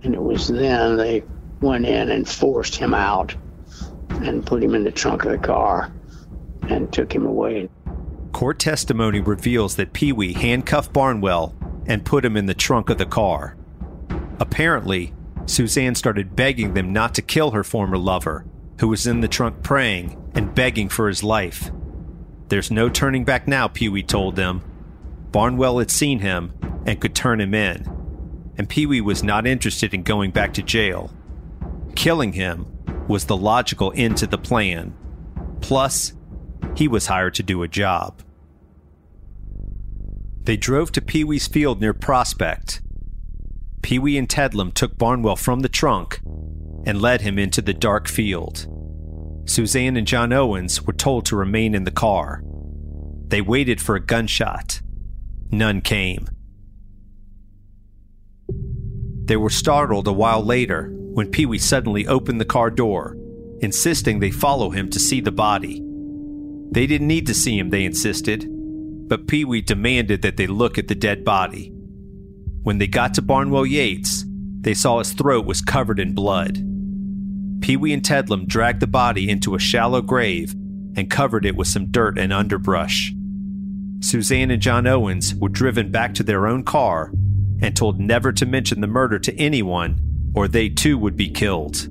[0.04, 1.24] And it was then they
[1.62, 3.36] went in and forced him out
[4.10, 5.92] and put him in the trunk of the car
[6.64, 7.70] and took him away.
[8.32, 11.56] Court testimony reveals that Pee Wee handcuffed Barnwell
[11.88, 13.56] and put him in the trunk of the car.
[14.40, 15.14] Apparently,
[15.46, 18.46] Suzanne started begging them not to kill her former lover,
[18.80, 21.72] who was in the trunk praying and begging for his life.
[22.50, 24.62] There's no turning back now, Pee Wee told them.
[25.36, 26.54] Barnwell had seen him
[26.86, 27.86] and could turn him in,
[28.58, 31.12] and Pee Wee was not interested in going back to jail.
[31.94, 32.66] Killing him
[33.10, 34.96] was the logical end to the plan.
[35.60, 36.14] Plus,
[36.78, 38.22] he was hired to do a job.
[40.42, 42.80] They drove to Pee Wee's field near Prospect
[43.82, 46.22] Pee Wee and Tedlam took Barnwell from the trunk
[46.86, 48.68] and led him into the dark field.
[49.50, 52.42] Suzanne and John Owens were told to remain in the car.
[53.28, 54.80] They waited for a gunshot.
[55.52, 56.28] None came.
[59.26, 63.18] They were startled a while later when Pee Wee suddenly opened the car door,
[63.60, 65.82] insisting they follow him to see the body.
[66.72, 68.46] They didn't need to see him, they insisted,
[69.08, 71.72] but Pee Wee demanded that they look at the dead body.
[72.62, 74.26] When they got to Barnwell Yates,
[74.62, 76.58] they saw his throat was covered in blood.
[77.62, 80.54] Pee Wee and Tedlam dragged the body into a shallow grave
[80.96, 83.14] and covered it with some dirt and underbrush.
[84.00, 87.12] Suzanne and John Owens were driven back to their own car
[87.62, 91.88] and told never to mention the murder to anyone, or they too would be killed.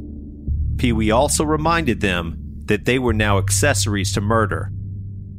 [0.79, 4.71] Pee Wee also reminded them that they were now accessories to murder.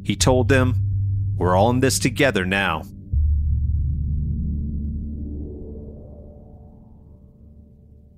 [0.02, 0.76] He told them,
[1.36, 2.82] We're all in this together now.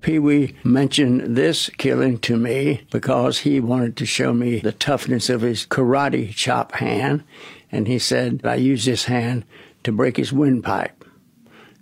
[0.01, 5.29] Pee Wee mentioned this killing to me because he wanted to show me the toughness
[5.29, 7.23] of his karate chop hand.
[7.71, 9.45] And he said, I used this hand
[9.83, 11.05] to break his windpipe.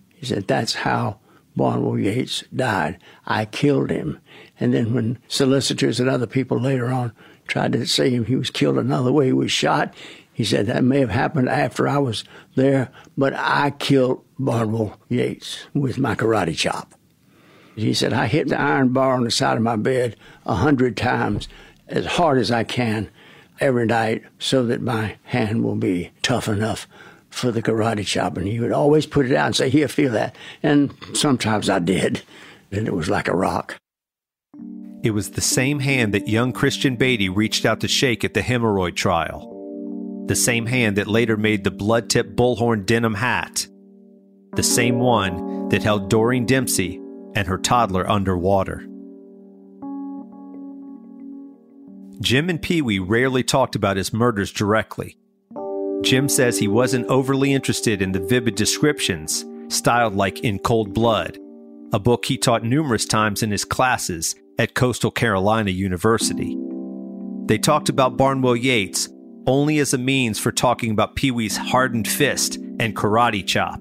[0.09, 1.19] He said, That's how
[1.55, 2.99] Barnwell Yates died.
[3.25, 4.19] I killed him.
[4.59, 7.13] And then when solicitors and other people later on
[7.47, 9.93] tried to say he was killed another way, he was shot,
[10.33, 12.23] he said that may have happened after I was
[12.55, 16.93] there, but I killed Barnwell Yates with my karate chop.
[17.75, 20.15] He said, I hit the iron bar on the side of my bed
[20.45, 21.47] a hundred times
[21.87, 23.09] as hard as I can
[23.59, 26.87] every night so that my hand will be tough enough
[27.29, 28.37] for the karate chop.
[28.37, 30.35] And he would always put it out and say, Here, feel that.
[30.63, 32.23] And sometimes I did.
[32.71, 33.75] And it was like a rock.
[35.03, 38.41] It was the same hand that young Christian Beatty reached out to shake at the
[38.41, 39.53] hemorrhoid trial
[40.27, 43.65] the same hand that later made the blood tipped bullhorn denim hat,
[44.55, 47.01] the same one that held Doreen Dempsey
[47.33, 48.85] and her toddler underwater.
[52.19, 55.17] Jim and Pee Wee rarely talked about his murders directly.
[56.01, 61.37] Jim says he wasn't overly interested in the vivid descriptions, styled like In Cold Blood,
[61.93, 66.57] a book he taught numerous times in his classes at Coastal Carolina University.
[67.45, 69.09] They talked about Barnwell Yates
[69.45, 73.79] only as a means for talking about Pee Wee's hardened fist and karate chop.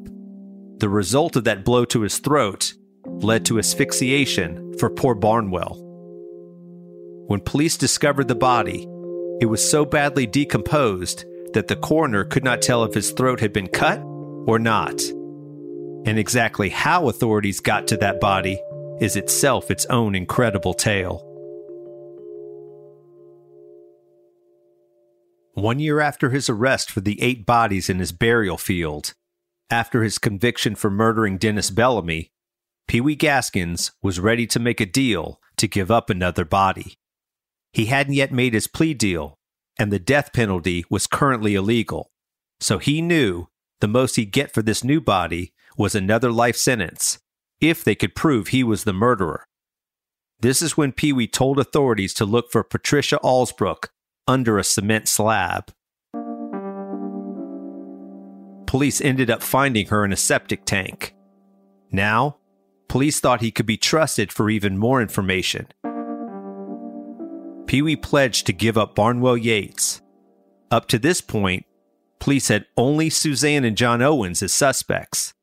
[0.78, 2.74] The result of that blow to his throat
[3.06, 5.85] led to asphyxiation for poor Barnwell.
[7.28, 8.86] When police discovered the body,
[9.40, 11.24] it was so badly decomposed
[11.54, 13.98] that the coroner could not tell if his throat had been cut
[14.46, 15.00] or not.
[16.06, 18.62] And exactly how authorities got to that body
[19.00, 21.22] is itself its own incredible tale.
[25.54, 29.14] One year after his arrest for the eight bodies in his burial field,
[29.68, 32.30] after his conviction for murdering Dennis Bellamy,
[32.86, 36.98] Pee Wee Gaskins was ready to make a deal to give up another body.
[37.72, 39.38] He hadn't yet made his plea deal,
[39.78, 42.10] and the death penalty was currently illegal,
[42.60, 43.48] so he knew
[43.80, 47.18] the most he'd get for this new body was another life sentence,
[47.60, 49.44] if they could prove he was the murderer.
[50.40, 53.88] This is when Pee Wee told authorities to look for Patricia Allsbrook
[54.26, 55.72] under a cement slab.
[58.66, 61.14] Police ended up finding her in a septic tank.
[61.90, 62.36] Now,
[62.88, 65.68] police thought he could be trusted for even more information.
[67.66, 70.00] Pee Wee pledged to give up Barnwell Yates.
[70.70, 71.66] Up to this point,
[72.20, 75.34] police had only Suzanne and John Owens as suspects.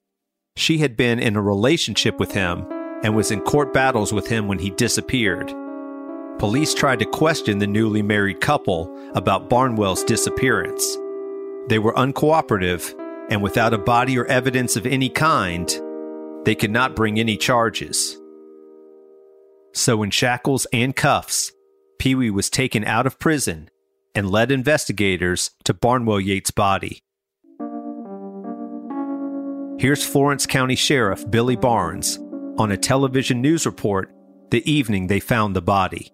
[0.56, 2.66] She had been in a relationship with him
[3.04, 5.54] and was in court battles with him when he disappeared.
[6.40, 10.98] Police tried to question the newly married couple about Barnwell's disappearance.
[11.68, 12.94] They were uncooperative,
[13.30, 15.68] and without a body or evidence of any kind,
[16.46, 18.20] they could not bring any charges.
[19.74, 21.52] So, in shackles and cuffs,
[22.04, 23.70] Pee Wee was taken out of prison
[24.14, 27.02] and led investigators to Barnwell Yates' body.
[29.80, 32.20] Here's Florence County Sheriff Billy Barnes
[32.58, 34.14] on a television news report
[34.50, 36.12] the evening they found the body.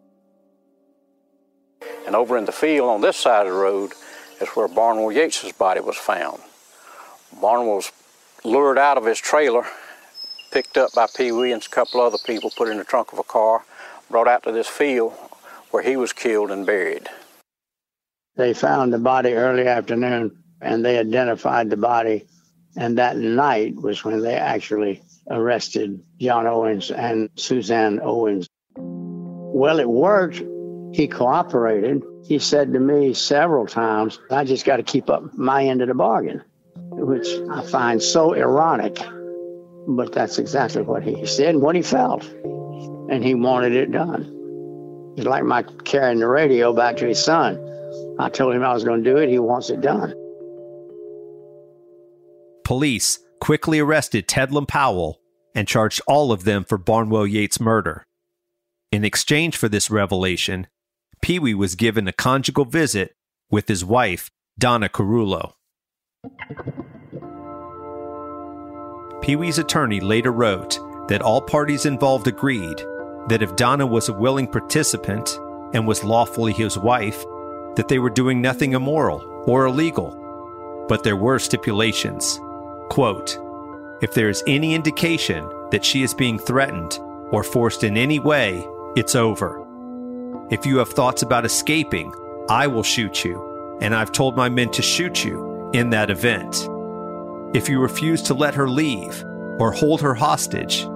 [2.05, 3.93] And over in the field on this side of the road
[4.39, 6.39] is where Barnwell Yates's body was found.
[7.41, 7.91] Barnwell was
[8.43, 9.65] lured out of his trailer,
[10.51, 13.17] picked up by Pee Wee and a couple other people, put in the trunk of
[13.17, 13.65] a car,
[14.07, 15.15] brought out to this field
[15.71, 17.07] where he was killed and buried.
[18.35, 22.27] They found the body early afternoon and they identified the body.
[22.75, 28.47] And that night was when they actually arrested John Owens and Suzanne Owens.
[28.75, 30.41] Well, it worked
[30.91, 32.03] he cooperated.
[32.23, 35.87] He said to me several times, I just got to keep up my end of
[35.87, 36.43] the bargain,
[36.75, 38.97] which I find so ironic.
[39.87, 42.23] But that's exactly what he said and what he felt.
[43.09, 44.38] And he wanted it done.
[45.25, 47.65] Like my carrying the radio back to his son.
[48.19, 49.29] I told him I was going to do it.
[49.29, 50.13] He wants it done.
[52.63, 55.19] Police quickly arrested Tedlam Powell
[55.55, 58.05] and charged all of them for Barnwell Yates' murder.
[58.91, 60.67] In exchange for this revelation,
[61.21, 63.15] Pee Wee was given a conjugal visit
[63.49, 65.53] with his wife, Donna Carullo.
[69.21, 72.83] Pee Wee's attorney later wrote that all parties involved agreed
[73.27, 75.37] that if Donna was a willing participant
[75.73, 77.23] and was lawfully his wife,
[77.75, 80.15] that they were doing nothing immoral or illegal.
[80.87, 82.39] But there were stipulations.
[82.89, 83.37] Quote,
[84.01, 86.97] if there is any indication that she is being threatened
[87.31, 88.65] or forced in any way,
[88.95, 89.65] it's over.
[90.49, 92.11] If you have thoughts about escaping,
[92.49, 96.67] I will shoot you, and I've told my men to shoot you in that event.
[97.55, 99.23] If you refuse to let her leave
[99.59, 100.87] or hold her hostage,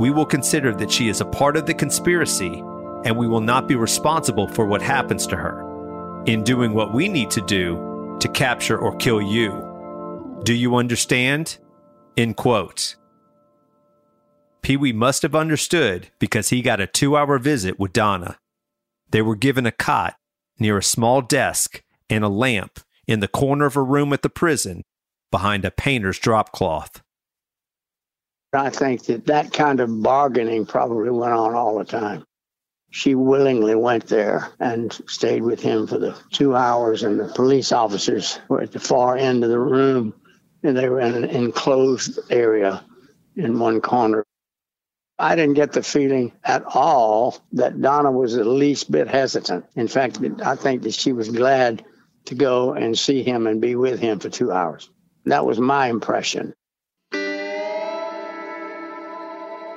[0.00, 2.62] we will consider that she is a part of the conspiracy
[3.04, 7.06] and we will not be responsible for what happens to her in doing what we
[7.06, 10.40] need to do to capture or kill you.
[10.42, 11.58] Do you understand?
[12.16, 12.96] In quotes.
[14.62, 18.38] Pee Wee must have understood because he got a two hour visit with Donna.
[19.10, 20.16] They were given a cot
[20.58, 24.30] near a small desk and a lamp in the corner of a room at the
[24.30, 24.82] prison
[25.30, 27.02] behind a painter's drop cloth.
[28.52, 32.24] I think that that kind of bargaining probably went on all the time.
[32.90, 37.70] She willingly went there and stayed with him for the two hours, and the police
[37.70, 40.12] officers were at the far end of the room,
[40.64, 42.84] and they were in an enclosed area
[43.36, 44.24] in one corner.
[45.20, 49.66] I didn't get the feeling at all that Donna was the least bit hesitant.
[49.76, 51.84] In fact, I think that she was glad
[52.24, 54.90] to go and see him and be with him for two hours.
[55.26, 56.54] That was my impression.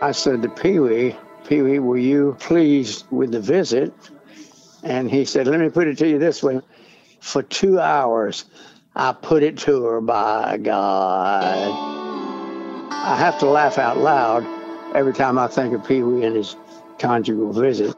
[0.04, 1.16] I said to Pee Wee,
[1.48, 3.94] Pee Wee, were you pleased with the visit?
[4.84, 6.60] And he said, Let me put it to you this way.
[7.22, 8.44] For two hours,
[8.98, 11.70] I put it to her, by God.
[12.92, 14.46] I have to laugh out loud
[14.94, 16.58] every time I think of Pee Wee and his
[17.00, 17.96] conjugal visit.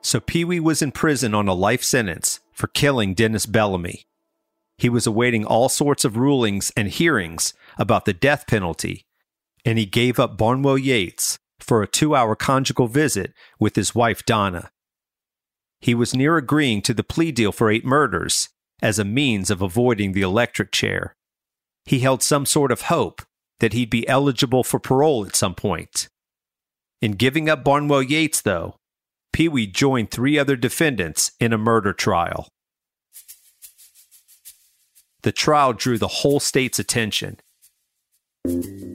[0.00, 4.02] So Pee Wee was in prison on a life sentence for killing Dennis Bellamy.
[4.78, 9.06] He was awaiting all sorts of rulings and hearings about the death penalty
[9.64, 14.24] and he gave up Barnwell Yates for a two hour conjugal visit with his wife
[14.24, 14.70] Donna.
[15.80, 18.48] He was near agreeing to the plea deal for eight murders
[18.80, 21.14] as a means of avoiding the electric chair.
[21.84, 23.22] He held some sort of hope
[23.60, 26.08] that he'd be eligible for parole at some point.
[27.00, 28.76] In giving up Barnwell Yates, though,
[29.32, 32.48] Pee Wee joined three other defendants in a murder trial.
[35.22, 37.38] The trial drew the whole state's attention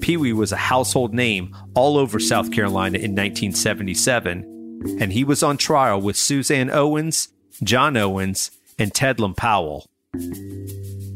[0.02, 5.42] Pee Wee was a household name all over South Carolina in 1977, and he was
[5.42, 7.30] on trial with Suzanne Owens,
[7.64, 9.86] John Owens, and Tedlam Powell.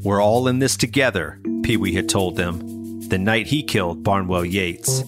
[0.02, 4.46] We're all in this together, Pee Wee had told them the night he killed Barnwell
[4.46, 5.04] Yates.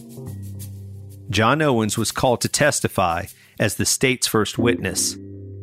[1.30, 5.16] John Owens was called to testify as the state's first witness.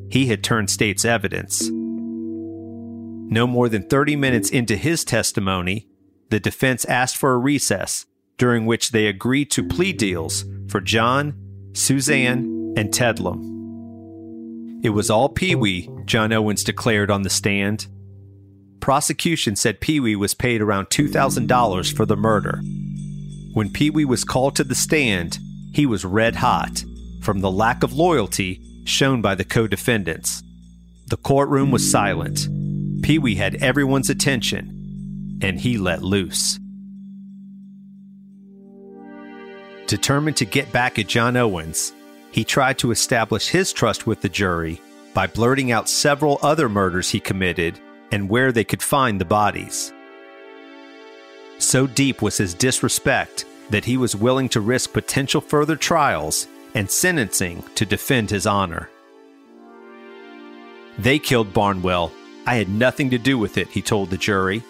[0.08, 1.68] He had turned state's evidence.
[1.68, 5.89] No more than 30 minutes into his testimony,
[6.30, 8.06] the defense asked for a recess,
[8.38, 11.34] during which they agreed to plea deals for John,
[11.74, 13.48] Suzanne, and Tedlam.
[14.82, 17.86] It was all Pee Wee, John Owens declared on the stand.
[18.80, 22.62] Prosecution said Pee Wee was paid around $2,000 for the murder.
[23.52, 25.38] When Pee Wee was called to the stand,
[25.74, 26.84] he was red hot
[27.20, 30.42] from the lack of loyalty shown by the co defendants.
[31.08, 32.48] The courtroom was silent.
[33.02, 34.79] Pee Wee had everyone's attention
[35.42, 36.58] and he let loose.
[39.86, 41.92] Determined to get back at John Owens,
[42.30, 44.80] he tried to establish his trust with the jury
[45.14, 47.78] by blurting out several other murders he committed
[48.12, 49.92] and where they could find the bodies.
[51.58, 56.90] So deep was his disrespect that he was willing to risk potential further trials and
[56.90, 58.88] sentencing to defend his honor.
[60.98, 62.12] They killed Barnwell.
[62.46, 64.62] I had nothing to do with it, he told the jury.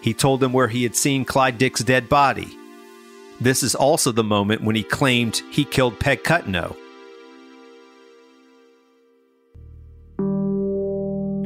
[0.00, 2.48] He told them where he had seen Clyde Dick's dead body.
[3.40, 6.76] This is also the moment when he claimed he killed Peg Cuttino.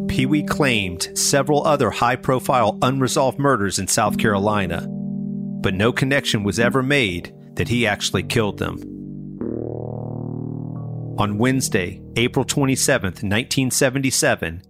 [0.08, 6.44] Pee Wee claimed several other high profile unresolved murders in South Carolina, but no connection
[6.44, 8.78] was ever made that he actually killed them.
[11.18, 14.62] On Wednesday, April 27, 1977,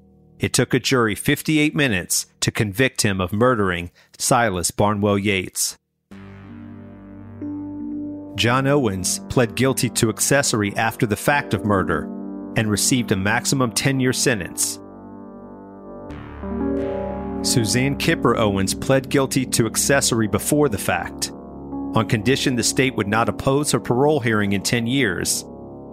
[0.43, 5.79] it took a jury 58 minutes to convict him of murdering Silas Barnwell Yates.
[8.35, 12.05] John Owens pled guilty to accessory after the fact of murder
[12.57, 14.81] and received a maximum 10 year sentence.
[17.43, 21.31] Suzanne Kipper Owens pled guilty to accessory before the fact,
[21.95, 25.45] on condition the state would not oppose her parole hearing in 10 years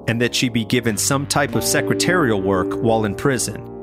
[0.08, 3.79] and that she be given some type of secretarial work while in prison.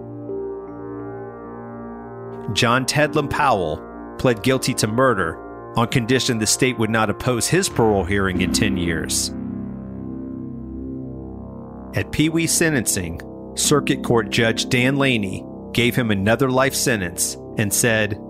[2.53, 3.83] John Tedlam Powell
[4.19, 5.43] pled guilty to murder
[5.77, 9.31] on condition the state would not oppose his parole hearing in 10 years.
[11.95, 13.21] At Pee Wee's sentencing,
[13.57, 18.21] Circuit Court Judge Dan Laney gave him another life sentence and said,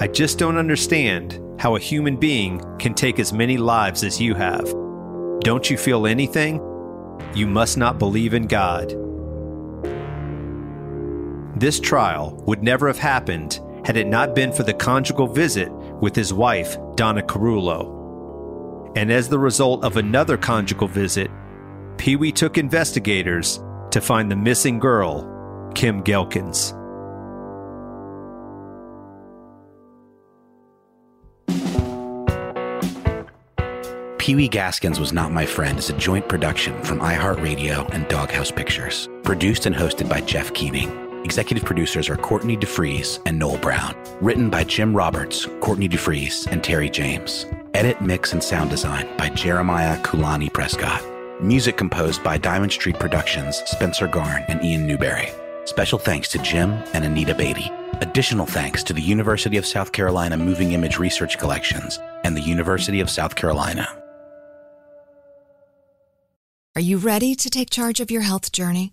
[0.00, 4.34] I just don't understand how a human being can take as many lives as you
[4.34, 4.64] have.
[5.40, 6.60] Don't you feel anything?
[7.34, 8.94] You must not believe in God.
[11.62, 16.16] This trial would never have happened had it not been for the conjugal visit with
[16.16, 18.92] his wife, Donna Carullo.
[18.96, 21.30] And as the result of another conjugal visit,
[21.98, 23.60] Pee Wee took investigators
[23.92, 26.72] to find the missing girl, Kim Ghelkins.
[34.18, 38.50] Pee Wee Gaskins Was Not My Friend is a joint production from iHeartRadio and Doghouse
[38.50, 39.08] Pictures.
[39.22, 41.01] Produced and hosted by Jeff Keating.
[41.24, 43.94] Executive producers are Courtney DeFries and Noel Brown.
[44.20, 47.46] Written by Jim Roberts, Courtney DeFries, and Terry James.
[47.74, 51.02] Edit, mix, and sound design by Jeremiah Kulani Prescott.
[51.40, 55.28] Music composed by Diamond Street Productions, Spencer Garn, and Ian Newberry.
[55.64, 57.70] Special thanks to Jim and Anita Beatty.
[58.00, 63.00] Additional thanks to the University of South Carolina Moving Image Research Collections and the University
[63.00, 63.86] of South Carolina.
[66.74, 68.92] Are you ready to take charge of your health journey?